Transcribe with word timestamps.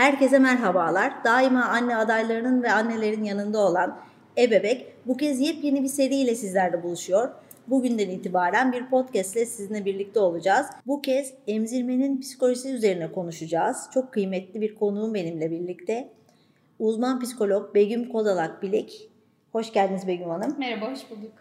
Herkese 0.00 0.38
merhabalar. 0.38 1.24
Daima 1.24 1.64
anne 1.64 1.96
adaylarının 1.96 2.62
ve 2.62 2.72
annelerin 2.72 3.24
yanında 3.24 3.58
olan 3.58 3.98
Ebebek 4.38 4.86
bu 5.06 5.16
kez 5.16 5.40
yepyeni 5.40 5.82
bir 5.82 5.88
seriyle 5.88 6.34
sizlerle 6.34 6.82
buluşuyor. 6.82 7.28
Bugünden 7.66 8.08
itibaren 8.08 8.72
bir 8.72 8.90
podcast 8.90 9.36
ile 9.36 9.46
sizinle 9.46 9.84
birlikte 9.84 10.20
olacağız. 10.20 10.66
Bu 10.86 11.02
kez 11.02 11.34
emzirmenin 11.46 12.20
psikolojisi 12.20 12.68
üzerine 12.68 13.12
konuşacağız. 13.12 13.76
Çok 13.94 14.12
kıymetli 14.12 14.60
bir 14.60 14.74
konuğum 14.74 15.14
benimle 15.14 15.50
birlikte. 15.50 16.08
Uzman 16.78 17.20
psikolog 17.20 17.74
Begüm 17.74 18.08
Kozalak 18.08 18.62
Bilik. 18.62 19.10
Hoş 19.52 19.72
geldiniz 19.72 20.06
Begüm 20.06 20.30
Hanım. 20.30 20.56
Merhaba, 20.58 20.92
hoş 20.92 21.10
bulduk. 21.10 21.32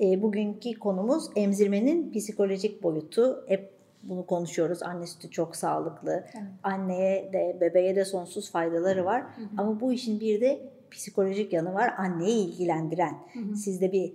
E, 0.00 0.22
bugünkü 0.22 0.78
konumuz 0.78 1.24
emzirmenin 1.36 2.12
psikolojik 2.12 2.82
boyutu. 2.82 3.44
Hep 3.48 3.74
bunu 4.08 4.26
konuşuyoruz. 4.26 4.82
Anne 4.82 5.06
sütü 5.06 5.30
çok 5.30 5.56
sağlıklı. 5.56 6.24
Evet. 6.34 6.46
Anneye 6.62 7.32
de 7.32 7.56
bebeğe 7.60 7.96
de 7.96 8.04
sonsuz 8.04 8.50
faydaları 8.52 9.04
var. 9.04 9.22
Hı 9.22 9.42
hı. 9.42 9.48
Ama 9.58 9.80
bu 9.80 9.92
işin 9.92 10.20
bir 10.20 10.40
de 10.40 10.60
psikolojik 10.90 11.52
yanı 11.52 11.74
var. 11.74 11.94
Anneyi 11.98 12.46
ilgilendiren. 12.48 13.14
Hı 13.32 13.38
hı. 13.38 13.56
Siz 13.56 13.80
de 13.80 13.92
bir 13.92 14.12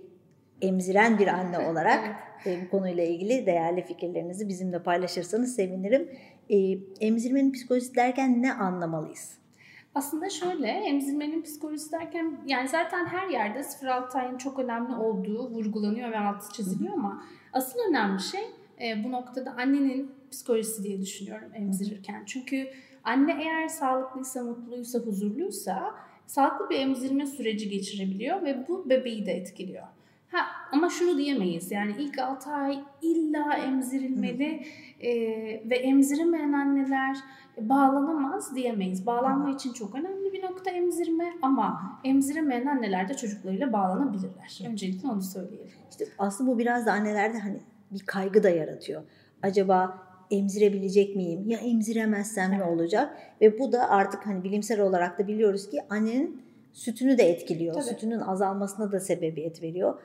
emziren 0.62 1.18
bir 1.18 1.26
anne 1.26 1.58
olarak 1.58 2.16
evet. 2.46 2.58
e, 2.58 2.64
bu 2.64 2.70
konuyla 2.70 3.04
ilgili 3.04 3.46
değerli 3.46 3.82
fikirlerinizi 3.82 4.48
bizimle 4.48 4.82
paylaşırsanız 4.82 5.56
sevinirim. 5.56 6.08
E, 6.50 6.56
emzirmenin 7.06 7.52
psikolojisi 7.52 7.94
derken 7.94 8.42
ne 8.42 8.52
anlamalıyız? 8.52 9.40
Aslında 9.94 10.30
şöyle 10.30 10.66
emzirmenin 10.66 11.42
psikolojisi 11.42 11.92
derken 11.92 12.40
yani 12.46 12.68
zaten 12.68 13.06
her 13.06 13.28
yerde 13.28 13.58
0-6 13.58 14.18
ayın 14.18 14.38
çok 14.38 14.58
önemli 14.58 14.94
olduğu 14.94 15.50
vurgulanıyor 15.50 16.10
ve 16.10 16.18
altı 16.18 16.52
çiziliyor 16.52 16.94
ama 16.94 17.22
asıl 17.52 17.78
önemli 17.90 18.20
şey 18.20 18.44
e, 18.80 19.04
bu 19.04 19.12
noktada 19.12 19.50
annenin 19.50 20.10
psikolojisi 20.30 20.82
diye 20.82 21.00
düşünüyorum 21.00 21.48
emzirirken. 21.54 22.24
Çünkü 22.26 22.70
anne 23.04 23.42
eğer 23.42 23.68
sağlıklıysa, 23.68 24.42
mutluysa, 24.42 24.98
huzurluysa 24.98 25.94
sağlıklı 26.26 26.70
bir 26.70 26.78
emzirme 26.78 27.26
süreci 27.26 27.68
geçirebiliyor 27.68 28.42
ve 28.42 28.68
bu 28.68 28.90
bebeği 28.90 29.26
de 29.26 29.32
etkiliyor. 29.32 29.86
Ha, 30.28 30.46
ama 30.72 30.88
şunu 30.88 31.18
diyemeyiz 31.18 31.70
yani 31.70 31.94
ilk 31.98 32.18
6 32.18 32.50
ay 32.50 32.78
illa 33.02 33.56
emzirilmeli 33.56 34.66
e, 35.00 35.10
ve 35.70 35.76
emziremeyen 35.76 36.52
anneler 36.52 37.16
bağlanamaz 37.60 38.56
diyemeyiz. 38.56 39.06
Bağlanma 39.06 39.50
için 39.50 39.72
çok 39.72 39.94
önemli 39.94 40.32
bir 40.32 40.42
nokta 40.42 40.70
emzirme 40.70 41.32
ama 41.42 42.00
emziremeyen 42.04 42.66
anneler 42.66 43.08
de 43.08 43.14
çocuklarıyla 43.14 43.72
bağlanabilirler. 43.72 44.60
Öncelikle 44.70 45.08
onu 45.08 45.22
söyleyelim. 45.22 45.72
İşte 45.90 46.04
aslında 46.18 46.50
bu 46.50 46.58
biraz 46.58 46.86
da 46.86 46.92
annelerde 46.92 47.38
hani 47.38 47.60
bir 47.90 48.00
kaygı 48.06 48.42
da 48.42 48.50
yaratıyor. 48.50 49.02
Acaba 49.42 49.98
emzirebilecek 50.30 51.16
miyim? 51.16 51.44
Ya 51.48 51.58
emziremezsem 51.58 52.50
ne 52.58 52.64
olacak? 52.64 53.16
Ve 53.40 53.58
bu 53.58 53.72
da 53.72 53.90
artık 53.90 54.26
hani 54.26 54.44
bilimsel 54.44 54.80
olarak 54.80 55.18
da 55.18 55.28
biliyoruz 55.28 55.70
ki 55.70 55.80
annenin 55.90 56.42
sütünü 56.72 57.18
de 57.18 57.22
etkiliyor. 57.22 57.74
Tabii. 57.74 57.84
Sütünün 57.84 58.20
azalmasına 58.20 58.92
da 58.92 59.00
sebebiyet 59.00 59.62
veriyor. 59.62 60.00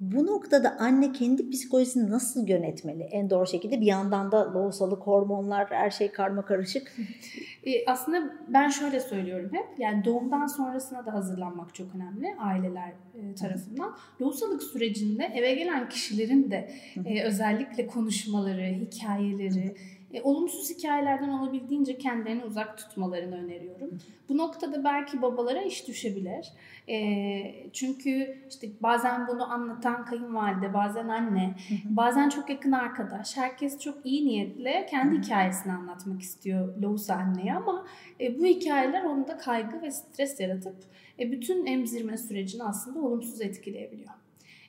Bu 0.00 0.26
noktada 0.26 0.76
anne 0.78 1.12
kendi 1.12 1.50
psikolojisini 1.50 2.10
nasıl 2.10 2.48
yönetmeli 2.48 3.02
en 3.02 3.30
doğru 3.30 3.46
şekilde? 3.46 3.80
Bir 3.80 3.86
yandan 3.86 4.32
da 4.32 4.54
lohusalık, 4.54 5.02
hormonlar, 5.02 5.66
her 5.70 5.90
şey 5.90 6.12
karma 6.12 6.44
karışık. 6.44 6.96
e, 7.66 7.86
aslında 7.86 8.32
ben 8.48 8.68
şöyle 8.68 9.00
söylüyorum 9.00 9.50
hep. 9.52 9.66
Yani 9.78 10.04
doğumdan 10.04 10.46
sonrasına 10.46 11.06
da 11.06 11.12
hazırlanmak 11.12 11.74
çok 11.74 11.94
önemli 11.94 12.34
aileler 12.38 12.92
e, 13.14 13.34
tarafından. 13.34 13.96
Lohusalık 14.20 14.62
sürecinde 14.62 15.24
eve 15.34 15.54
gelen 15.54 15.88
kişilerin 15.88 16.50
de 16.50 16.70
e, 17.06 17.24
özellikle 17.24 17.86
konuşmaları, 17.86 18.62
hikayeleri, 18.62 19.74
e, 20.14 20.22
olumsuz 20.22 20.70
hikayelerden 20.70 21.28
olabildiğince 21.28 21.98
kendilerini 21.98 22.44
uzak 22.44 22.78
tutmalarını 22.78 23.36
öneriyorum. 23.36 23.98
Bu 24.28 24.38
noktada 24.38 24.84
belki 24.84 25.22
babalara 25.22 25.62
iş 25.62 25.88
düşebilir. 25.88 26.48
E, 26.88 27.70
çünkü 27.72 28.38
işte 28.50 28.68
bazen 28.80 29.28
bunu 29.28 29.52
anlatan 29.52 30.04
kayınvalide, 30.04 30.74
bazen 30.74 31.08
anne, 31.08 31.54
bazen 31.84 32.28
çok 32.28 32.50
yakın 32.50 32.72
arkadaş. 32.72 33.36
Herkes 33.36 33.78
çok 33.78 34.06
iyi 34.06 34.26
niyetle 34.26 34.86
kendi 34.90 35.18
hikayesini 35.18 35.72
anlatmak 35.72 36.22
istiyor 36.22 36.82
lohusa 36.82 37.14
anneye 37.14 37.54
ama 37.54 37.86
e, 38.20 38.38
bu 38.38 38.46
hikayeler 38.46 39.04
onda 39.04 39.38
kaygı 39.38 39.82
ve 39.82 39.90
stres 39.90 40.40
yaratıp 40.40 40.76
e, 41.18 41.32
bütün 41.32 41.66
emzirme 41.66 42.16
sürecini 42.18 42.64
aslında 42.64 43.00
olumsuz 43.00 43.40
etkileyebiliyor. 43.40 44.10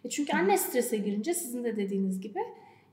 E, 0.03 0.09
çünkü 0.09 0.37
anne 0.37 0.57
strese 0.57 0.97
girince 0.97 1.33
sizin 1.33 1.63
de 1.63 1.77
dediğiniz 1.77 2.21
gibi 2.21 2.39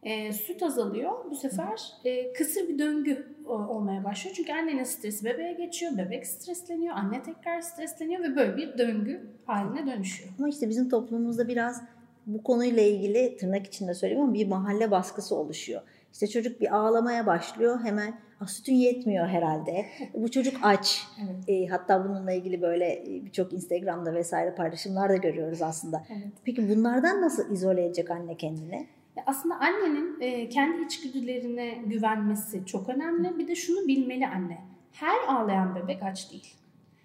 e, 0.06 0.32
süt 0.32 0.62
azalıyor. 0.62 1.12
Bu 1.30 1.36
sefer 1.36 1.82
e, 2.04 2.32
kısır 2.32 2.68
bir 2.68 2.78
döngü 2.78 3.26
olmaya 3.46 4.04
başlıyor. 4.04 4.36
Çünkü 4.36 4.52
annenin 4.52 4.84
stresi 4.84 5.24
bebeğe 5.24 5.52
geçiyor, 5.52 5.92
bebek 5.98 6.26
stresleniyor, 6.26 6.94
anne 6.94 7.22
tekrar 7.22 7.60
stresleniyor 7.60 8.22
ve 8.22 8.36
böyle 8.36 8.56
bir 8.56 8.78
döngü 8.78 9.26
haline 9.46 9.86
dönüşüyor. 9.86 10.30
Ama 10.38 10.48
işte 10.48 10.68
bizim 10.68 10.88
toplumumuzda 10.88 11.48
biraz 11.48 11.82
bu 12.26 12.42
konuyla 12.42 12.82
ilgili 12.82 13.36
tırnak 13.36 13.66
içinde 13.66 13.94
söyleyeyim 13.94 14.22
ama 14.22 14.34
bir 14.34 14.48
mahalle 14.48 14.90
baskısı 14.90 15.36
oluşuyor. 15.36 15.82
İşte 16.12 16.26
çocuk 16.26 16.60
bir 16.60 16.76
ağlamaya 16.76 17.26
başlıyor 17.26 17.80
hemen 17.84 18.14
sütün 18.46 18.74
yetmiyor 18.74 19.26
herhalde. 19.26 19.86
Bu 20.14 20.30
çocuk 20.30 20.56
aç. 20.62 21.06
Evet. 21.24 21.36
E, 21.48 21.66
hatta 21.66 22.04
bununla 22.04 22.32
ilgili 22.32 22.62
böyle 22.62 23.04
birçok 23.06 23.52
Instagram'da 23.52 24.14
vesaire 24.14 24.54
paylaşımlar 24.54 25.10
da 25.10 25.16
görüyoruz 25.16 25.62
aslında. 25.62 26.02
Evet. 26.10 26.32
Peki 26.44 26.68
bunlardan 26.68 27.22
nasıl 27.22 27.52
izole 27.52 27.84
edecek 27.84 28.10
anne 28.10 28.36
kendini? 28.36 28.86
Aslında 29.26 29.54
annenin 29.54 30.20
e, 30.20 30.48
kendi 30.48 30.82
içgüdülerine 30.82 31.70
güvenmesi 31.86 32.66
çok 32.66 32.88
önemli. 32.88 33.38
Bir 33.38 33.48
de 33.48 33.54
şunu 33.54 33.88
bilmeli 33.88 34.26
anne. 34.26 34.58
Her 34.92 35.28
ağlayan 35.28 35.74
bebek 35.74 36.02
aç 36.02 36.32
değil. 36.32 36.54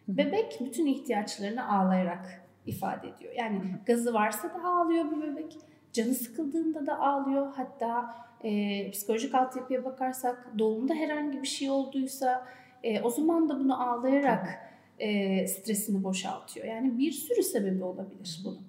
Bebek 0.08 0.58
bütün 0.66 0.86
ihtiyaçlarını 0.86 1.70
ağlayarak 1.70 2.42
ifade 2.66 3.08
ediyor. 3.10 3.34
Yani 3.38 3.62
gazı 3.86 4.14
varsa 4.14 4.50
da 4.50 4.64
ağlıyor 4.64 5.12
bir 5.12 5.22
bebek. 5.22 5.58
Canı 5.94 6.14
sıkıldığında 6.14 6.86
da 6.86 7.00
ağlıyor. 7.00 7.54
Hatta 7.56 8.16
e, 8.44 8.92
psikolojik 8.92 9.36
altyapıya 9.36 9.86
bakarsak 9.86 10.52
doğumda 10.60 10.94
herhangi 10.94 11.42
bir 11.42 11.48
şey 11.48 11.70
olduysa 11.70 12.48
e, 12.84 13.02
o 13.02 13.10
zaman 13.10 13.50
da 13.50 13.60
bunu 13.60 13.90
ağlayarak 13.90 14.72
e, 15.00 15.48
stresini 15.48 16.04
boşaltıyor. 16.04 16.66
Yani 16.66 16.98
bir 16.98 17.12
sürü 17.12 17.44
sebebi 17.44 17.84
olabilir 17.84 18.42
bunun. 18.46 18.62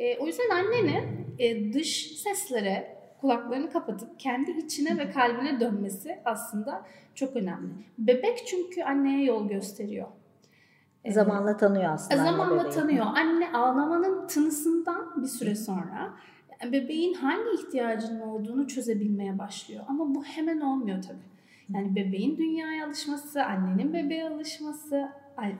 E, 0.00 0.18
o 0.18 0.26
yüzden 0.26 0.50
annenin 0.50 1.04
e, 1.38 1.72
dış 1.72 2.20
seslere 2.22 2.96
kulaklarını 3.20 3.70
kapatıp 3.70 4.20
kendi 4.20 4.50
içine 4.50 4.98
ve 4.98 5.10
kalbine 5.10 5.60
dönmesi 5.60 6.18
aslında 6.24 6.86
çok 7.14 7.36
önemli. 7.36 7.72
Bebek 7.98 8.46
çünkü 8.46 8.82
anneye 8.82 9.24
yol 9.24 9.48
gösteriyor. 9.48 10.06
E, 11.04 11.12
zamanla 11.12 11.56
tanıyor 11.56 11.92
aslında. 11.92 12.24
Zamanla 12.24 12.60
anne 12.60 12.70
tanıyor. 12.70 13.06
Anne 13.06 13.52
ağlamanın 13.52 14.26
tınısından 14.26 15.22
bir 15.22 15.28
süre 15.28 15.54
sonra 15.54 16.14
bebeğin 16.64 17.14
hangi 17.14 17.62
ihtiyacının 17.62 18.20
olduğunu 18.20 18.68
çözebilmeye 18.68 19.38
başlıyor. 19.38 19.84
Ama 19.88 20.14
bu 20.14 20.24
hemen 20.24 20.60
olmuyor 20.60 21.02
tabii. 21.02 21.30
Yani 21.74 21.96
bebeğin 21.96 22.36
dünyaya 22.38 22.86
alışması, 22.86 23.44
annenin 23.44 23.92
bebeğe 23.92 24.28
alışması, 24.28 25.08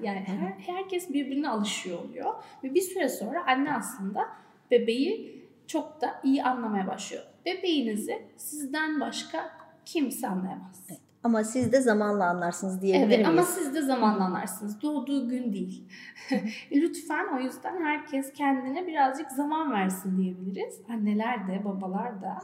yani 0.02 0.24
her, 0.26 0.74
herkes 0.74 1.10
birbirine 1.10 1.48
alışıyor 1.48 1.98
oluyor. 1.98 2.34
Ve 2.64 2.74
bir 2.74 2.80
süre 2.80 3.08
sonra 3.08 3.46
anne 3.46 3.74
aslında 3.74 4.28
bebeği 4.70 5.44
çok 5.66 6.00
da 6.00 6.20
iyi 6.24 6.44
anlamaya 6.44 6.86
başlıyor. 6.86 7.22
Bebeğinizi 7.46 8.22
sizden 8.36 9.00
başka 9.00 9.50
kimse 9.84 10.28
anlayamaz. 10.28 10.86
Evet. 10.90 11.00
Ama 11.22 11.44
siz 11.44 11.72
de 11.72 11.80
zamanla 11.80 12.24
anlarsınız 12.24 12.82
diyebilir 12.82 13.06
evet, 13.06 13.26
miyiz? 13.26 13.28
Ama 13.28 13.42
siz 13.42 13.74
de 13.74 13.82
zamanla 13.82 14.24
anlarsınız. 14.24 14.82
Doğduğu 14.82 15.28
gün 15.28 15.52
değil. 15.52 15.88
Lütfen 16.72 17.26
o 17.36 17.40
yüzden 17.40 17.84
herkes 17.84 18.32
kendine 18.32 18.86
birazcık 18.86 19.30
zaman 19.30 19.72
versin 19.72 20.18
diyebiliriz. 20.18 20.80
Anneler 20.88 21.48
de, 21.48 21.64
babalar 21.64 22.22
da. 22.22 22.40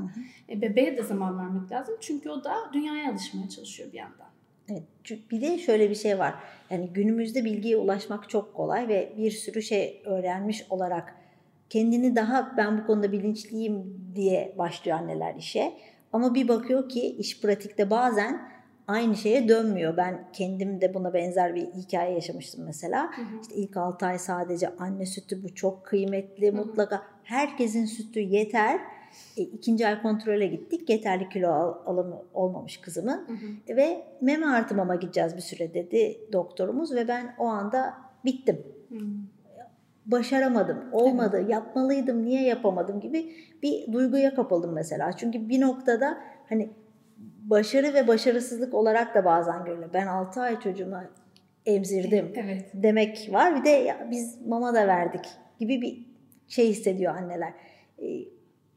E, 0.49 0.61
bebeğe 0.61 0.97
de 0.97 1.03
zaman 1.03 1.39
vermek 1.39 1.73
lazım. 1.73 1.95
Çünkü 2.01 2.31
o 2.31 2.45
da 2.45 2.55
dünyaya 2.73 3.11
alışmaya 3.11 3.49
çalışıyor 3.49 3.93
bir 3.93 3.99
yandan. 3.99 4.27
Evet, 4.71 4.83
bir 5.31 5.41
de 5.41 5.59
şöyle 5.59 5.91
bir 5.91 5.95
şey 5.95 6.19
var. 6.19 6.35
Yani 6.71 6.89
günümüzde 6.93 7.45
bilgiye 7.45 7.77
ulaşmak 7.77 8.31
çok 8.31 8.55
kolay 8.55 8.89
ve 8.89 9.13
bir 9.17 9.31
sürü 9.31 9.63
şey 9.63 10.03
öğrenmiş 10.05 10.67
olarak 10.71 11.15
kendini 11.71 12.17
daha 12.17 12.55
ben 12.57 12.79
bu 12.79 12.87
konuda 12.87 13.13
bilinçliyim 13.13 14.01
diye 14.15 14.55
başlıyor 14.59 14.99
anneler 14.99 15.35
işe. 15.35 15.73
Ama 16.13 16.35
bir 16.35 16.49
bakıyor 16.49 16.89
ki 16.89 17.17
iş 17.17 17.41
pratikte 17.41 17.91
bazen 17.91 18.49
aynı 18.87 19.17
şeye 19.17 19.49
dönmüyor. 19.49 19.97
Ben 19.97 20.29
kendim 20.33 20.81
de 20.81 20.95
buna 20.95 21.15
benzer 21.15 21.55
bir 21.55 21.67
hikaye 21.67 22.15
yaşamıştım 22.15 22.65
mesela. 22.65 23.03
Hı 23.17 23.23
hı. 23.23 23.41
İşte 23.43 23.55
ilk 23.55 23.77
6 23.77 24.07
ay 24.07 24.19
sadece 24.19 24.69
anne 24.69 25.07
sütü 25.07 25.43
bu 25.45 25.55
çok 25.55 25.85
kıymetli. 25.85 26.47
Hı 26.49 26.53
hı. 26.53 26.57
Mutlaka 26.57 27.03
herkesin 27.23 27.85
sütü 27.85 28.21
yeter 28.21 28.81
e, 29.37 29.43
ikinci 29.43 29.87
ay 29.87 30.03
kontrole 30.03 30.47
gittik. 30.47 30.91
Yeterli 30.91 31.29
kilo 31.29 31.49
al, 31.49 31.75
alımı 31.87 32.23
olmamış 32.35 32.77
kızımın. 32.77 33.29
Hı 33.29 33.33
hı. 33.73 33.77
Ve 33.77 34.03
meme 34.21 34.47
artımama 34.47 34.95
gideceğiz 34.95 35.37
bir 35.37 35.41
süre 35.41 35.75
dedi 35.75 36.21
doktorumuz 36.33 36.95
ve 36.95 37.09
ben 37.09 37.35
o 37.39 37.45
anda 37.45 37.95
bittim. 38.25 38.63
Hı. 38.89 38.99
Başaramadım, 40.07 40.79
olmadı, 40.93 41.37
evet. 41.41 41.51
yapmalıydım, 41.51 42.25
niye 42.25 42.43
yapamadım 42.43 43.01
gibi 43.01 43.33
bir 43.63 43.93
duyguya 43.93 44.35
kapıldım 44.35 44.73
mesela. 44.73 45.13
Çünkü 45.13 45.49
bir 45.49 45.61
noktada 45.61 46.19
hani 46.49 46.71
başarı 47.51 47.95
ve 47.95 48.09
başarısızlık 48.09 48.75
olarak 48.75 49.15
da 49.15 49.25
bazen 49.25 49.65
görülüyor. 49.65 49.91
Ben 49.95 50.07
6 50.07 50.41
ay 50.41 50.61
çocuğuma 50.61 51.05
emzirdim 51.67 52.33
Evet. 52.35 52.71
demek 52.75 53.29
var. 53.33 53.57
Bir 53.57 53.65
de 53.65 53.71
ya 53.71 54.09
biz 54.11 54.47
mama 54.47 54.75
da 54.75 54.87
verdik 54.87 55.25
gibi 55.61 55.83
bir 55.83 56.07
şey 56.49 56.69
hissediyor 56.69 57.15
anneler. 57.15 57.53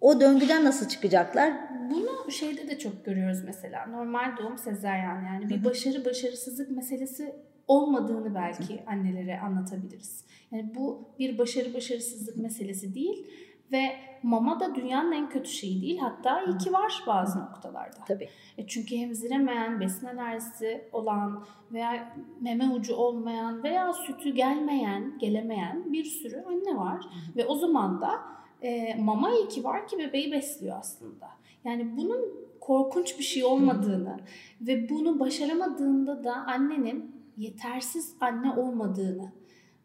O 0.02 0.22
döngüden 0.22 0.66
nasıl 0.66 0.88
çıkacaklar? 0.88 1.54
Bunu 1.92 2.32
şeyde 2.32 2.68
de 2.68 2.80
çok 2.80 3.06
görüyoruz 3.06 3.44
mesela. 3.46 3.86
Normal 3.86 4.38
doğum 4.38 4.58
sezaryen 4.58 5.26
yani 5.26 5.50
bir 5.50 5.66
başarı 5.66 6.06
başarısızlık 6.06 6.72
meselesi 6.72 7.36
olmadığını 7.68 8.36
belki 8.36 8.84
annelere 8.88 9.40
anlatabiliriz. 9.40 10.26
Yani 10.52 10.76
bu 10.76 11.10
bir 11.20 11.38
başarı 11.38 11.74
başarısızlık 11.74 12.38
meselesi 12.38 12.96
değil 12.96 13.28
ve 13.72 13.96
mama 14.24 14.60
da 14.60 14.76
dünyanın 14.76 15.12
en 15.12 15.30
kötü 15.30 15.50
şeyi 15.50 15.82
değil. 15.82 15.98
Hatta 16.00 16.42
iyi 16.42 16.58
ki 16.58 16.74
var 16.74 17.04
bazı 17.08 17.40
noktalarda. 17.40 18.04
Tabii. 18.08 18.30
E 18.58 18.68
çünkü 18.68 18.96
emziremeyen, 18.96 19.80
besin 19.80 20.08
alerjisi 20.08 20.90
olan 20.92 21.46
veya 21.72 22.14
meme 22.42 22.70
ucu 22.70 22.96
olmayan 22.96 23.64
veya 23.64 23.94
sütü 23.94 24.30
gelmeyen, 24.30 25.18
gelemeyen 25.18 25.94
bir 25.94 26.06
sürü 26.06 26.44
anne 26.48 26.78
var. 26.78 27.06
Ve 27.36 27.46
o 27.46 27.56
zaman 27.56 28.02
da 28.02 28.39
e, 28.62 28.96
mama 28.96 29.32
iyi 29.32 29.48
ki 29.48 29.64
var 29.64 29.88
ki 29.88 29.98
bebeği 29.98 30.32
besliyor 30.32 30.78
aslında. 30.80 31.30
Yani 31.64 31.98
bunun 31.98 32.50
korkunç 32.60 33.20
bir 33.20 33.24
şey 33.24 33.44
olmadığını 33.44 34.20
ve 34.62 34.90
bunu 34.90 35.20
başaramadığında 35.20 36.24
da 36.24 36.34
annenin 36.34 37.16
yetersiz 37.38 38.16
anne 38.22 38.52
olmadığını 38.52 39.32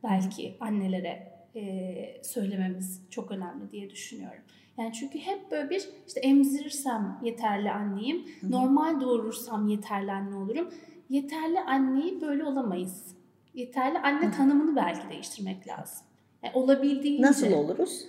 belki 0.02 0.56
annelere 0.60 1.32
e, 1.56 2.22
söylememiz 2.22 3.02
çok 3.10 3.30
önemli 3.30 3.70
diye 3.70 3.90
düşünüyorum. 3.90 4.42
Yani 4.78 4.92
çünkü 4.92 5.18
hep 5.18 5.50
böyle 5.50 5.70
bir 5.70 5.88
işte 6.06 6.20
emzirirsem 6.20 7.18
yeterli 7.22 7.70
anneyim, 7.70 8.24
normal 8.42 9.00
doğurursam 9.00 9.68
yeterli 9.68 10.12
anne 10.12 10.36
olurum. 10.36 10.68
Yeterli 11.08 11.60
anneyi 11.60 12.20
böyle 12.20 12.44
olamayız. 12.44 13.16
Yeterli 13.54 13.98
anne 13.98 14.30
tanımını 14.30 14.76
belki 14.76 15.08
değiştirmek 15.10 15.68
lazım. 15.68 16.06
Yani 16.42 16.54
olabildiğince. 16.54 17.22
Nasıl 17.22 17.52
oluruz? 17.52 18.04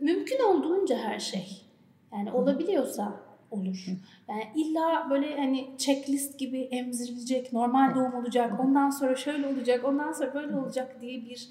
Mümkün 0.00 0.44
olduğunca 0.44 0.98
her 0.98 1.18
şey. 1.18 1.62
Yani 2.12 2.32
olabiliyorsa 2.32 3.20
olur. 3.50 3.86
Yani 4.28 4.44
illa 4.54 5.06
böyle 5.10 5.36
hani 5.36 5.70
checklist 5.78 6.38
gibi 6.38 6.60
emzirilecek, 6.60 7.52
normal 7.52 7.94
doğum 7.94 8.14
olacak, 8.14 8.60
ondan 8.60 8.90
sonra 8.90 9.16
şöyle 9.16 9.46
olacak, 9.46 9.84
ondan 9.84 10.12
sonra 10.12 10.34
böyle 10.34 10.56
olacak 10.56 11.00
diye 11.00 11.22
bir 11.22 11.50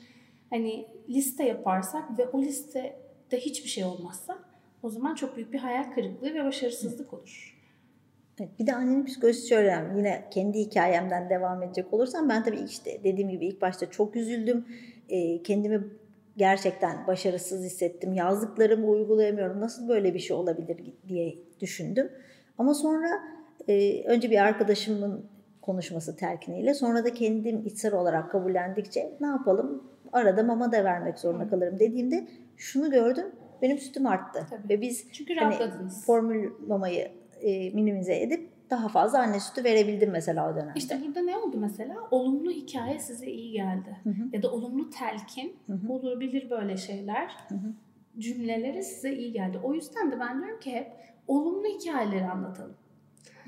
hani 0.50 0.88
liste 1.10 1.44
yaparsak 1.44 2.18
ve 2.18 2.28
o 2.28 2.42
listede 2.42 3.40
hiçbir 3.40 3.70
şey 3.70 3.84
olmazsa 3.84 4.40
o 4.84 4.90
zaman 4.90 5.16
çok 5.16 5.36
büyük 5.36 5.54
bir 5.54 5.60
hayal 5.60 5.92
kırıklığı 5.92 6.34
ve 6.34 6.44
başarısızlık 6.44 7.14
olur. 7.14 7.56
Evet, 8.40 8.50
bir 8.60 8.68
de 8.68 8.76
annenin 8.76 9.06
psikolojisi 9.06 9.48
şöyle 9.48 9.68
önemli. 9.68 9.98
Yine 9.98 10.24
kendi 10.32 10.60
hikayemden 10.60 11.30
devam 11.30 11.64
edecek 11.64 11.94
olursam 11.94 12.30
ben 12.30 12.44
tabii 12.44 12.60
işte 12.60 13.00
dediğim 13.04 13.30
gibi 13.30 13.46
ilk 13.46 13.62
başta 13.62 13.90
çok 13.92 14.16
üzüldüm. 14.16 14.66
E, 15.10 15.44
kendimi 15.44 15.84
gerçekten 16.38 17.08
başarısız 17.08 17.66
hissettim. 17.66 18.14
Yazdıklarımı 18.14 18.88
uygulayamıyorum. 18.88 19.62
Nasıl 19.62 19.88
böyle 19.88 20.14
bir 20.14 20.20
şey 20.20 20.38
olabilir 20.38 20.94
diye 21.08 21.36
düşündüm. 21.60 22.12
Ama 22.58 22.74
sonra 22.74 23.10
e, 23.68 24.04
önce 24.04 24.32
bir 24.32 24.44
arkadaşımın 24.44 25.26
konuşması 25.62 26.16
telkiniyle 26.16 26.74
sonra 26.74 27.06
da 27.06 27.14
kendim 27.14 27.66
içsel 27.66 27.94
olarak 27.94 28.32
kabullendikçe 28.32 29.18
ne 29.22 29.28
yapalım 29.28 29.84
arada 30.14 30.44
mama 30.44 30.72
da 30.72 30.84
vermek 30.84 31.20
zorunda 31.20 31.50
kalırım 31.50 31.80
dediğimde 31.80 32.28
şunu 32.58 32.92
gördüm 32.92 33.26
benim 33.62 33.78
sütüm 33.78 34.08
arttı. 34.08 34.48
Tabii. 34.50 34.70
Ve 34.70 34.82
biz 34.82 35.12
Çünkü 35.12 35.36
hani 35.36 35.56
formül 36.06 36.52
mamayı 36.68 37.12
e, 37.42 37.70
minimize 37.70 38.22
edip 38.22 38.50
daha 38.70 38.88
fazla 38.88 39.20
anne 39.20 39.40
sütü 39.40 39.64
verebildim 39.64 40.12
mesela 40.12 40.52
o 40.52 40.56
dönemde. 40.56 40.72
İşte 40.76 41.02
burada 41.08 41.22
ne 41.22 41.38
oldu 41.38 41.58
mesela? 41.60 41.96
Olumlu 42.12 42.52
hikaye 42.52 43.00
size 43.00 43.26
iyi 43.26 43.52
geldi. 43.52 43.98
Hı 44.04 44.10
hı. 44.10 44.24
Ya 44.34 44.44
da 44.44 44.52
olumlu 44.52 44.90
telkin 44.90 45.56
Hı 45.68 45.74
hı. 45.74 45.94
olabilir 45.94 46.50
böyle 46.50 46.78
şeyler. 46.78 47.38
Hı 47.50 47.56
hı. 47.56 47.74
Cümleleri 48.20 48.84
size 48.84 49.14
iyi 49.14 49.32
geldi. 49.32 49.60
O 49.64 49.74
yüzden 49.74 50.12
de 50.12 50.20
ben 50.20 50.42
diyorum 50.42 50.60
ki 50.60 50.72
hep 50.72 50.92
olumlu 51.28 51.68
hikayeleri 51.68 52.26
anlatalım. 52.26 52.76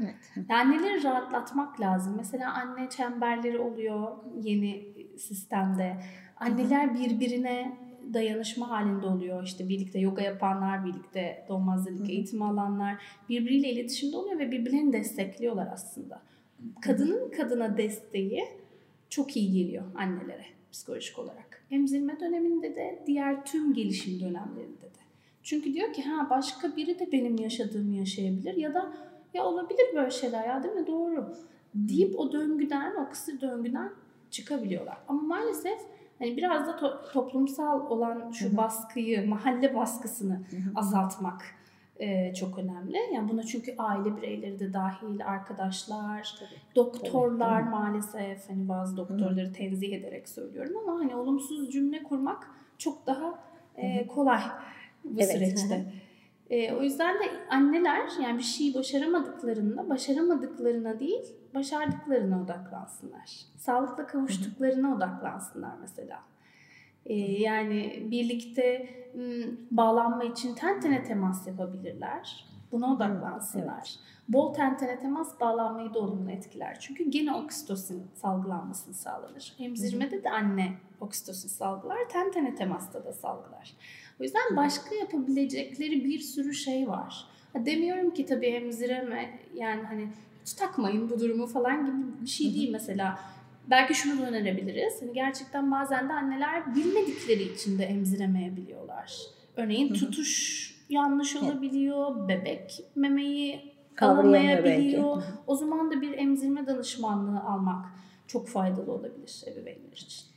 Evet. 0.04 0.50
Anneleri 0.50 1.04
rahatlatmak 1.04 1.82
lazım. 1.82 2.14
Mesela 2.18 2.54
anne 2.54 2.90
çemberleri 2.90 3.60
oluyor 3.60 4.18
yeni 4.42 4.94
sistemde. 5.18 5.98
Anneler 6.40 6.94
birbirine 6.94 7.78
dayanışma 8.14 8.70
halinde 8.70 9.06
oluyor. 9.06 9.44
İşte 9.44 9.70
birlikte 9.70 10.00
yoga 10.00 10.22
yapanlar, 10.22 10.86
birlikte 10.86 11.46
doğum 11.50 11.68
hazırlık 11.68 12.10
eğitimi 12.10 12.46
alanlar 12.46 12.96
birbiriyle 13.30 13.72
iletişimde 13.72 14.18
oluyor 14.18 14.40
ve 14.40 14.52
birbirlerini 14.52 14.94
destekliyorlar 14.94 15.68
aslında. 15.74 16.22
Kadının 16.82 17.32
kadına 17.32 17.78
desteği 17.78 18.44
çok 19.10 19.38
iyi 19.38 19.52
geliyor 19.52 19.84
annelere 19.96 20.46
psikolojik 20.72 21.20
olarak. 21.20 21.64
Emzirme 21.72 22.20
döneminde 22.20 22.76
de 22.76 23.04
diğer 23.08 23.46
tüm 23.46 23.74
gelişim 23.74 24.20
dönemlerinde 24.20 24.82
de. 24.82 24.98
Çünkü 25.44 25.74
diyor 25.74 25.94
ki 25.94 26.02
ha 26.04 26.30
başka 26.30 26.76
biri 26.76 27.00
de 27.00 27.12
benim 27.12 27.38
yaşadığımı 27.38 27.94
yaşayabilir 27.94 28.54
ya 28.54 28.74
da 28.74 28.94
ya 29.34 29.44
olabilir 29.44 29.86
böyle 29.96 30.12
şeyler 30.12 30.48
ya 30.48 30.64
değil 30.64 30.76
mi 30.76 30.88
doğru 30.88 31.36
deyip 31.76 32.20
o 32.20 32.32
döngüden 32.32 32.96
o 32.96 33.10
kısır 33.10 33.42
döngüden 33.42 33.92
çıkabiliyorlar. 34.32 34.98
Ama 35.08 35.22
maalesef 35.22 35.80
hani 36.20 36.38
biraz 36.38 36.68
da 36.68 36.72
to- 36.72 37.12
toplumsal 37.14 37.90
olan 37.90 38.32
şu 38.32 38.58
baskıyı, 38.58 39.30
mahalle 39.30 39.76
baskısını 39.76 40.42
azaltmak 40.76 41.42
e, 42.00 42.34
çok 42.34 42.58
önemli. 42.58 42.98
Yani 43.14 43.30
buna 43.30 43.44
çünkü 43.44 43.76
aile 43.78 44.18
bireyleri 44.18 44.60
de 44.60 44.74
dahil, 44.74 45.26
arkadaşlar, 45.26 46.36
doktorlar 46.76 47.62
maalesef. 47.62 48.50
Hani 48.50 48.70
bazı 48.70 48.98
doktorları 48.98 49.54
tenzih 49.54 49.94
ederek 49.94 50.30
söylüyorum 50.30 50.74
ama 50.88 51.00
hani 51.00 51.16
olumsuz 51.16 51.72
cümle 51.72 52.04
kurmak 52.04 52.50
çok 52.78 53.08
daha 53.08 53.40
e, 53.76 54.08
kolay 54.08 54.42
bu 55.04 55.20
Evet. 55.22 55.32
süreçte. 55.32 55.86
E, 56.50 56.74
o 56.74 56.82
yüzden 56.82 57.16
de 57.16 57.24
anneler 57.50 58.10
yani 58.24 58.38
bir 58.38 58.44
şeyi 58.44 58.74
başaramadıklarında 58.74 59.90
başaramadıklarına 59.90 61.00
değil 61.00 61.36
başardıklarına 61.56 62.42
odaklansınlar. 62.44 63.42
Sağlıkla 63.58 64.08
kavuştuklarına 64.08 64.96
odaklansınlar 64.96 65.74
mesela. 65.82 66.20
E, 67.06 67.16
yani 67.20 68.08
birlikte 68.12 68.90
m, 69.14 69.46
bağlanma 69.72 70.24
için 70.24 70.56
ten 70.56 70.80
tene 70.80 71.04
temas 71.04 71.48
yapabilirler. 71.48 72.46
Buna 72.72 72.94
odaklansınlar. 72.94 73.96
Bol 74.28 74.54
ten 74.54 74.78
tene 74.78 75.00
temas 75.00 75.40
bağlanmayı 75.40 75.94
da 75.94 76.00
olumlu 76.00 76.32
etkiler. 76.32 76.78
Çünkü 76.80 77.10
gene 77.10 77.34
oksitosin 77.34 78.08
salgılanmasını 78.14 78.94
sağlanır. 78.94 79.54
Emzirmede 79.60 80.24
de 80.24 80.30
anne 80.30 80.74
oksitosin 81.00 81.50
salgılar, 81.50 81.98
ten 82.10 82.32
tene 82.32 82.56
temasta 82.56 83.06
da 83.06 83.14
salgılar. 83.14 83.74
O 84.20 84.24
yüzden 84.24 84.56
başka 84.56 84.96
yapabilecekleri 84.96 86.04
bir 86.04 86.20
sürü 86.20 86.54
şey 86.54 86.88
var. 86.88 87.26
Ha, 87.54 87.66
demiyorum 87.66 88.14
ki 88.14 88.26
tabii 88.26 88.48
emzireme 88.48 89.40
yani 89.56 89.84
hani 89.84 90.08
hiç 90.42 90.54
takmayın 90.54 91.10
bu 91.10 91.20
durumu 91.20 91.48
falan 91.48 91.86
gibi 91.86 92.22
bir 92.22 92.28
şey 92.28 92.54
değil 92.54 92.72
mesela. 92.72 93.20
Belki 93.70 93.94
şunu 93.94 94.22
da 94.22 94.28
önerebiliriz. 94.28 95.02
Hani 95.02 95.14
gerçekten 95.14 95.72
bazen 95.72 96.10
de 96.10 96.14
anneler 96.14 96.76
bilmedikleri 96.76 97.44
için 97.44 97.80
de 97.80 97.86
emziremeyebiliyorlar. 97.86 99.14
Örneğin 99.56 99.94
tutuş 99.94 100.68
yanlış 100.90 101.36
olabiliyor, 101.36 102.28
bebek 102.28 102.84
memeyi 102.96 103.77
Belki. 104.64 105.04
O 105.48 105.56
zaman 105.56 105.92
da 105.92 106.02
bir 106.02 106.18
emzirme 106.18 106.68
danışmanlığı 106.68 107.40
almak 107.40 107.86
çok 108.28 108.48
faydalı 108.48 108.92
olabilir 108.92 109.44
ebeveynler 109.48 109.92
için. 109.92 110.28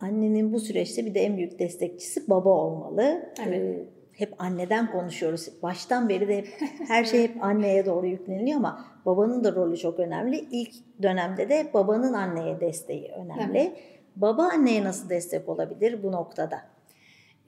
Annenin 0.00 0.52
bu 0.52 0.60
süreçte 0.60 1.06
bir 1.06 1.14
de 1.14 1.20
en 1.20 1.36
büyük 1.36 1.58
destekçisi 1.58 2.30
baba 2.30 2.48
olmalı. 2.48 3.32
Evet. 3.46 3.62
Ee, 3.62 3.84
hep 4.12 4.34
anneden 4.38 4.90
konuşuyoruz. 4.92 5.48
Baştan 5.62 6.08
beri 6.08 6.28
de 6.28 6.36
hep, 6.36 6.48
her 6.88 7.04
şey 7.04 7.22
hep 7.22 7.44
anneye 7.44 7.86
doğru 7.86 8.06
yükleniliyor 8.06 8.56
ama 8.56 8.84
babanın 9.06 9.44
da 9.44 9.54
rolü 9.54 9.76
çok 9.76 9.98
önemli. 9.98 10.48
İlk 10.50 10.74
dönemde 11.02 11.48
de 11.48 11.70
babanın 11.74 12.12
anneye 12.12 12.60
desteği 12.60 13.08
önemli. 13.08 13.74
Baba 14.16 14.42
anneye 14.42 14.84
nasıl 14.84 15.08
destek 15.08 15.48
olabilir 15.48 16.02
bu 16.02 16.12
noktada? 16.12 16.60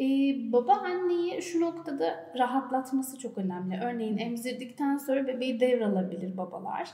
Ee, 0.00 0.52
baba 0.52 0.72
anneyi 0.72 1.42
şu 1.42 1.60
noktada 1.60 2.32
rahatlatması 2.38 3.18
çok 3.18 3.38
önemli. 3.38 3.80
Örneğin 3.84 4.18
emzirdikten 4.18 4.96
sonra 4.96 5.26
bebeği 5.26 5.60
devralabilir 5.60 6.36
babalar. 6.36 6.90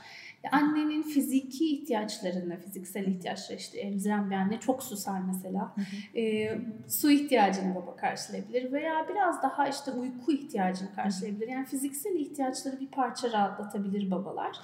Annenin 0.51 1.03
fiziki 1.03 1.75
ihtiyaçlarını, 1.75 2.57
fiziksel 2.59 3.07
ihtiyaçları 3.07 3.57
işte 3.57 3.79
emziren 3.79 4.29
bir 4.29 4.35
anne 4.35 4.59
çok 4.59 4.83
susar 4.83 5.21
mesela. 5.27 5.75
Ee, 6.15 6.57
su 6.87 7.11
ihtiyacını 7.11 7.75
baba 7.75 7.95
karşılayabilir 7.95 8.71
veya 8.71 9.05
biraz 9.09 9.43
daha 9.43 9.67
işte 9.67 9.91
uyku 9.91 10.31
ihtiyacını 10.31 10.93
karşılayabilir. 10.95 11.47
Yani 11.47 11.65
fiziksel 11.65 12.15
ihtiyaçları 12.15 12.79
bir 12.79 12.87
parça 12.87 13.31
rahatlatabilir 13.31 14.11
babalar. 14.11 14.57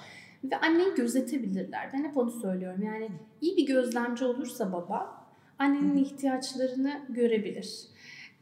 Ve 0.44 0.56
anneyi 0.56 0.94
gözetebilirler. 0.94 1.90
Ben 1.92 2.04
hep 2.04 2.16
onu 2.16 2.30
söylüyorum. 2.30 2.82
Yani 2.82 3.08
iyi 3.40 3.56
bir 3.56 3.66
gözlemci 3.66 4.24
olursa 4.24 4.72
baba 4.72 5.24
annenin 5.58 5.96
ihtiyaçlarını 5.96 7.00
görebilir. 7.08 7.93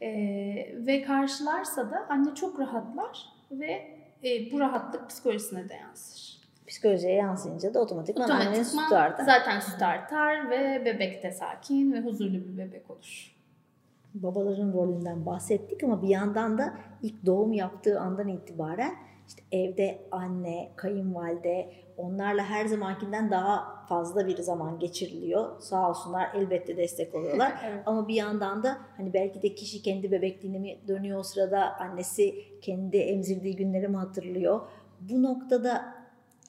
Ee, 0.03 0.75
ve 0.75 1.01
karşılarsa 1.01 1.91
da 1.91 2.05
anne 2.09 2.35
çok 2.35 2.59
rahatlar 2.59 3.25
ve 3.51 3.87
e, 4.23 4.51
bu 4.51 4.59
rahatlık 4.59 5.09
psikolojisine 5.09 5.69
de 5.69 5.73
yansır. 5.73 6.41
Psikolojiye 6.67 7.13
yansıyınca 7.13 7.73
da 7.73 7.79
otomatikman, 7.79 8.29
annenin 8.29 8.63
sütü 8.63 8.77
Otomatikman 8.77 9.01
artar. 9.01 9.23
zaten 9.25 9.59
süt 9.59 9.81
artar 9.81 10.49
ve 10.49 10.81
bebek 10.85 11.23
de 11.23 11.31
sakin 11.31 11.93
ve 11.93 12.01
huzurlu 12.01 12.33
bir 12.33 12.57
bebek 12.57 12.91
olur. 12.91 13.33
babaların 14.13 14.73
rolünden 14.73 15.25
bahsettik 15.25 15.83
ama 15.83 16.01
bir 16.01 16.07
yandan 16.07 16.57
da 16.57 16.73
ilk 17.01 17.25
doğum 17.25 17.53
yaptığı 17.53 17.99
andan 17.99 18.27
itibaren 18.27 18.95
işte 19.27 19.43
evde 19.51 20.01
anne, 20.11 20.71
kayınvalide 20.75 21.73
onlarla 21.97 22.43
her 22.43 22.65
zamankinden 22.65 23.31
daha 23.31 23.85
fazla 23.89 24.27
bir 24.27 24.37
zaman 24.37 24.79
geçiriliyor. 24.79 25.61
Sağ 25.61 25.89
olsunlar 25.89 26.29
elbette 26.35 26.77
destek 26.77 27.15
oluyorlar. 27.15 27.53
Evet. 27.67 27.83
Ama 27.85 28.07
bir 28.07 28.15
yandan 28.15 28.63
da 28.63 28.77
hani 28.97 29.13
belki 29.13 29.41
de 29.41 29.55
kişi 29.55 29.81
kendi 29.81 30.11
bebekliğine 30.11 30.59
mi 30.59 30.77
dönüyor 30.87 31.19
o 31.19 31.23
sırada 31.23 31.79
annesi 31.79 32.35
kendi 32.61 32.97
emzirdiği 32.97 33.55
günleri 33.55 33.87
mi 33.87 33.97
hatırlıyor? 33.97 34.61
Bu 34.99 35.23
noktada 35.23 36.02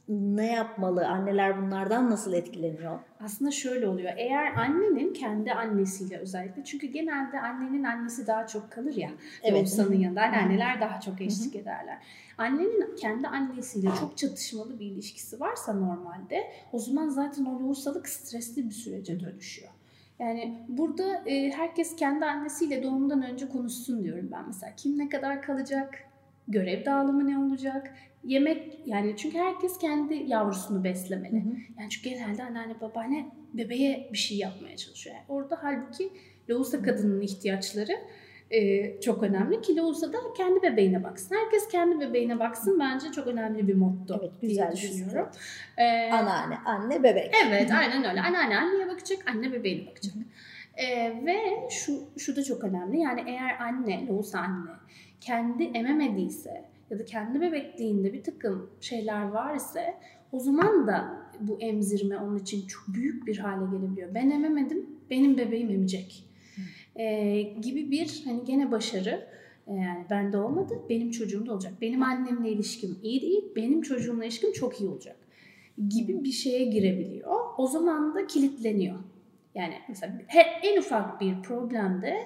ne 0.09 0.53
yapmalı? 0.53 1.09
Anneler 1.09 1.63
bunlardan 1.63 2.11
nasıl 2.11 2.33
etkileniyor? 2.33 2.99
Aslında 3.21 3.51
şöyle 3.51 3.89
oluyor. 3.89 4.13
Eğer 4.17 4.55
annenin 4.55 5.13
kendi 5.13 5.53
annesiyle 5.53 6.19
özellikle 6.19 6.65
çünkü 6.65 6.87
genelde 6.87 7.41
annenin 7.41 7.85
annesi 7.85 8.27
daha 8.27 8.47
çok 8.47 8.71
kalır 8.71 8.95
ya. 8.95 9.11
Evet. 9.43 9.61
Doğusanın 9.61 9.95
yanında 9.95 10.23
anneanneler 10.23 10.81
daha 10.81 11.01
çok 11.01 11.21
eşlik 11.21 11.57
ederler. 11.57 11.99
Annenin 12.39 12.97
kendi 12.97 13.29
annesiyle 13.29 13.89
çok 14.01 14.19
çatışmalı 14.19 14.81
bir 14.81 14.87
ilişkisi 14.87 15.41
varsa 15.41 15.73
normalde 15.73 16.45
o 16.73 16.79
zaman 16.79 17.09
zaten 17.09 17.45
o 17.45 17.61
lohusalık 17.61 18.09
stresli 18.09 18.65
bir 18.65 18.75
sürece 18.75 19.21
dönüşüyor. 19.21 19.71
Yani 20.19 20.65
burada 20.69 21.23
e, 21.27 21.51
herkes 21.51 21.97
kendi 21.97 22.25
annesiyle 22.25 22.83
doğumdan 22.83 23.23
önce 23.23 23.49
konuşsun 23.49 24.05
diyorum 24.05 24.29
ben 24.33 24.47
mesela. 24.47 24.73
Kim 24.77 24.99
ne 24.99 25.09
kadar 25.09 25.43
kalacak? 25.43 25.95
Görev 26.49 26.85
dağılımı 26.85 27.29
ne 27.29 27.39
olacak? 27.39 27.95
Yemek 28.25 28.79
yani 28.87 29.17
çünkü 29.17 29.39
herkes 29.39 29.79
kendi 29.79 30.15
yavrusunu 30.15 30.85
beslemeli. 30.85 31.45
Yani 31.79 31.91
çünkü 31.91 32.09
genelde 32.09 32.45
anneanne 32.45 32.81
babaanne 32.81 33.27
bebeğe 33.55 34.09
bir 34.13 34.19
şey 34.19 34.39
yapmaya 34.39 34.77
çalışıyor. 34.77 35.17
Yani 35.17 35.25
orada 35.29 35.59
halbuki 35.63 36.11
lohusa 36.51 36.83
kadının 36.83 37.21
ihtiyaçları 37.21 37.93
e, 38.51 39.01
çok 39.01 39.23
önemli 39.23 39.61
ki 39.61 39.77
lohusa 39.77 40.13
da 40.13 40.19
kendi 40.37 40.63
bebeğine 40.63 41.05
baksın. 41.05 41.37
Herkes 41.37 41.69
kendi 41.69 42.01
bebeğine 42.01 42.39
baksın 42.39 42.81
bence 42.81 43.13
çok 43.13 43.27
önemli 43.27 43.69
bir 43.69 43.75
motto 43.75 44.21
Evet, 44.21 44.33
diye 44.41 44.51
güzel 44.51 44.71
bir 44.71 44.77
düşünüyorum. 44.77 45.29
Ee, 45.79 46.11
Anneanne, 46.13 46.59
anne, 46.65 47.03
bebek. 47.03 47.35
Evet 47.47 47.71
aynen 47.71 48.05
öyle. 48.05 48.21
Anneanne 48.21 48.59
anneye 48.59 48.89
bakacak, 48.89 49.19
anne 49.29 49.53
bebeğine 49.53 49.91
bakacak. 49.91 50.15
Ee, 50.77 51.13
ve 51.27 51.37
şu, 51.71 52.03
şu 52.19 52.37
da 52.37 52.45
çok 52.45 52.65
önemli. 52.65 53.01
Yani 53.01 53.25
eğer 53.27 53.61
anne, 53.61 54.07
lohusa 54.07 54.39
anne 54.39 54.71
kendi 55.21 55.65
ememediyse 55.65 56.65
ya 56.91 56.99
da 56.99 57.05
kendi 57.05 57.41
bebekliğinde 57.41 58.13
bir 58.13 58.23
takım 58.23 58.71
şeyler 58.81 59.23
var 59.23 59.55
ise 59.55 59.95
o 60.33 60.41
zaman 60.41 60.87
da 60.87 61.25
bu 61.41 61.61
emzirme 61.61 62.19
onun 62.19 62.39
için 62.39 62.67
çok 62.67 62.95
büyük 62.95 63.27
bir 63.27 63.39
hale 63.39 63.77
gelebiliyor. 63.77 64.15
Ben 64.15 64.31
ememedim, 64.31 64.87
benim 65.11 65.37
bebeğim 65.37 65.71
emecek. 65.71 66.25
Ee, 66.97 67.41
gibi 67.63 67.91
bir 67.91 68.23
hani 68.25 68.45
gene 68.45 68.71
başarı. 68.71 69.27
Yani 69.67 70.05
bende 70.11 70.39
olmadı, 70.39 70.75
benim 70.89 71.11
çocuğumda 71.11 71.53
olacak. 71.53 71.73
Benim 71.81 72.03
annemle 72.03 72.51
ilişkim 72.51 72.99
iyi 73.03 73.23
değil, 73.23 73.45
benim 73.57 73.83
çocuğumla 73.83 74.25
ilişkim 74.25 74.53
çok 74.53 74.81
iyi 74.81 74.89
olacak 74.89 75.17
gibi 75.89 76.25
bir 76.25 76.33
şeye 76.33 76.65
girebiliyor. 76.65 77.35
O 77.59 77.67
zaman 77.67 78.15
da 78.15 78.27
kilitleniyor. 78.27 78.99
Yani 79.55 79.75
mesela 79.89 80.13
en 80.63 80.79
ufak 80.79 81.21
bir 81.21 81.43
problemde 81.43 82.17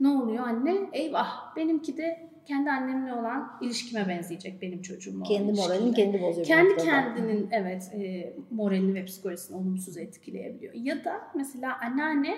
ne 0.00 0.08
oluyor 0.08 0.46
anne? 0.46 0.76
Eyvah 0.92 1.56
benimki 1.56 1.96
de 1.96 2.28
kendi 2.46 2.70
annemle 2.70 3.14
olan 3.14 3.58
ilişkime 3.60 4.08
benzeyecek 4.08 4.62
benim 4.62 4.82
çocuğumla 4.82 5.24
olan 5.24 5.36
Kendi 5.36 5.52
moralini 5.52 5.94
kendi 5.94 6.22
bozuyor. 6.22 6.46
Kendi 6.46 6.76
kendinin 6.76 7.48
evet 7.50 7.90
e, 7.94 8.32
moralini 8.50 8.94
ve 8.94 9.04
psikolojisini 9.04 9.56
olumsuz 9.56 9.96
etkileyebiliyor. 9.96 10.74
Ya 10.74 11.04
da 11.04 11.20
mesela 11.34 11.78
anneanne 11.80 12.36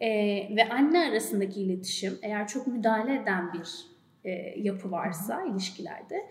e, 0.00 0.08
ve 0.56 0.68
anne 0.70 0.98
arasındaki 0.98 1.62
iletişim 1.62 2.18
eğer 2.22 2.48
çok 2.48 2.66
müdahale 2.66 3.22
eden 3.22 3.52
bir 3.52 3.86
e, 4.24 4.60
yapı 4.60 4.90
varsa 4.90 5.44
ilişkilerde 5.44 6.26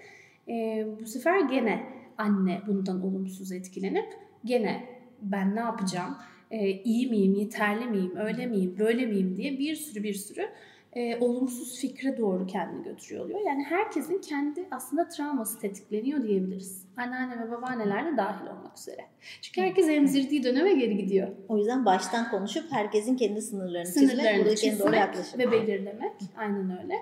e, 0.47 0.85
bu 1.01 1.05
sefer 1.05 1.39
gene 1.39 1.83
anne 2.17 2.61
bundan 2.67 3.03
olumsuz 3.05 3.51
etkilenip 3.51 4.05
gene 4.45 4.95
ben 5.21 5.55
ne 5.55 5.59
yapacağım, 5.59 6.17
e, 6.51 6.69
iyi 6.69 7.09
miyim, 7.09 7.33
yeterli 7.33 7.85
miyim, 7.85 8.15
öyle 8.15 8.45
miyim, 8.45 8.75
böyle 8.79 9.05
miyim 9.05 9.35
diye 9.37 9.59
bir 9.59 9.75
sürü 9.75 10.03
bir 10.03 10.13
sürü 10.13 10.49
e, 10.95 11.17
olumsuz 11.19 11.79
fikre 11.79 12.17
doğru 12.17 12.47
kendini 12.47 12.83
götürüyor 12.83 13.25
oluyor. 13.25 13.39
Yani 13.47 13.63
herkesin 13.63 14.21
kendi 14.21 14.67
aslında 14.71 15.09
travması 15.09 15.59
tetikleniyor 15.59 16.23
diyebiliriz. 16.23 16.85
Anneanne 16.97 17.47
ve 17.47 17.51
babaanneler 17.51 18.13
de 18.13 18.17
dahil 18.17 18.47
olmak 18.47 18.77
üzere. 18.77 19.05
Çünkü 19.41 19.61
herkes 19.61 19.89
emzirdiği 19.89 20.43
döneme 20.43 20.73
geri 20.73 20.97
gidiyor. 20.97 21.27
O 21.47 21.57
yüzden 21.57 21.85
baştan 21.85 22.29
konuşup 22.31 22.71
herkesin 22.71 23.15
kendi 23.17 23.41
sınırlarını, 23.41 23.85
çizmek, 23.85 24.09
Sınırlarını 24.09 24.29
en 24.39 24.45
doğru 24.45 24.55
çizmek 24.55 24.93
yaklaşım. 24.93 25.39
ve 25.39 25.51
belirlemek. 25.51 26.11
Aynen 26.37 26.79
öyle. 26.83 26.93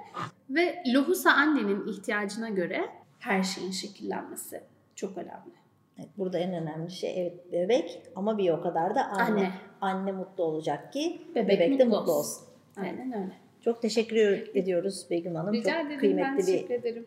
Ve 0.50 0.84
lohusa 0.94 1.32
annenin 1.32 1.88
ihtiyacına 1.88 2.50
göre 2.50 2.86
her 3.20 3.44
şeyin 3.44 3.72
şekillenmesi 3.72 4.62
çok 4.96 5.18
önemli. 5.18 5.54
Evet, 5.98 6.10
burada 6.18 6.38
en 6.40 6.54
önemli 6.54 6.92
şey 6.92 7.22
evet 7.22 7.52
bebek 7.52 8.02
ama 8.16 8.38
bir 8.38 8.50
o 8.50 8.62
kadar 8.62 8.96
da 8.96 9.06
anne. 9.06 9.24
Anne. 9.24 9.52
Anne, 9.82 10.12
mutlu 10.12 10.44
olacak 10.44 10.94
ki 10.94 11.22
Bebek 11.36 11.50
bebek, 11.60 11.80
de 11.80 11.84
mutlu 11.86 12.00
mutlu 12.00 12.12
olsun. 12.14 12.20
olsun. 12.20 12.48
Aynen 12.78 13.14
öyle. 13.14 13.43
Çok 13.66 13.82
teşekkür 13.82 14.50
ediyoruz 14.56 15.08
Begüm 15.10 15.36
Hanım. 15.36 15.54
Rica 15.54 15.72
Çok 15.72 15.80
ederim. 15.80 15.90
Ben 15.92 16.00
kıymetli 16.00 16.38
bir 16.38 16.46
teşekkür 16.46 16.74
ederim. 16.74 17.06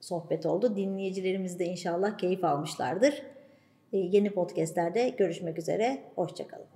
sohbet 0.00 0.46
oldu. 0.46 0.76
Dinleyicilerimiz 0.76 1.58
de 1.58 1.64
inşallah 1.64 2.18
keyif 2.18 2.44
almışlardır. 2.44 3.22
Ee, 3.92 3.98
Yeni 3.98 4.30
podcastlerde 4.30 5.08
görüşmek 5.08 5.58
üzere. 5.58 5.98
Hoşçakalın. 6.14 6.75